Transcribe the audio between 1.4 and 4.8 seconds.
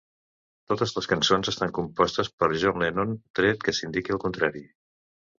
estan compostes per John Lennon, tret que s'indiqui el contrari.